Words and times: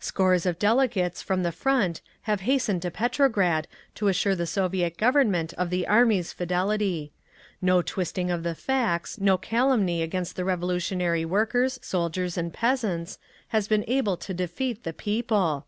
Scores 0.00 0.44
of 0.44 0.58
delegates 0.58 1.22
from 1.22 1.44
the 1.44 1.52
Front 1.52 2.00
have 2.22 2.40
hastened 2.40 2.82
to 2.82 2.90
Petrograd 2.90 3.68
to 3.94 4.08
assure 4.08 4.34
the 4.34 4.44
Soviet 4.44 4.96
Government 4.96 5.52
of 5.54 5.70
the 5.70 5.86
Army's 5.86 6.32
fidelity. 6.32 7.12
No 7.62 7.80
twisting 7.80 8.28
of 8.28 8.42
the 8.42 8.56
facts, 8.56 9.20
no 9.20 9.38
calumny 9.38 10.02
against 10.02 10.34
the 10.34 10.44
revolutionary 10.44 11.24
workers, 11.24 11.78
soldiers, 11.80 12.36
and 12.36 12.52
peasants, 12.52 13.20
has 13.50 13.68
been 13.68 13.84
able 13.86 14.16
to 14.16 14.34
defeat 14.34 14.82
the 14.82 14.92
People. 14.92 15.64